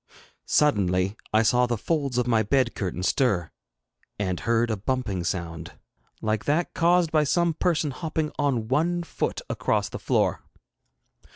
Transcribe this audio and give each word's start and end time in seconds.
Suddenly 0.47 1.15
I 1.31 1.43
saw 1.43 1.67
the 1.67 1.77
folds 1.77 2.17
of 2.17 2.25
my 2.25 2.41
bed 2.41 2.73
curtain 2.73 3.03
stir, 3.03 3.51
and 4.17 4.39
heard 4.39 4.71
a 4.71 4.75
bumping 4.75 5.23
sound, 5.23 5.73
like 6.23 6.45
that 6.45 6.73
caused 6.73 7.11
by 7.11 7.23
some 7.23 7.53
person 7.53 7.91
hopping 7.91 8.31
on 8.39 8.67
one 8.67 9.03
foot 9.03 9.41
across 9.47 9.89
the 9.89 9.99
floor. 9.99 10.41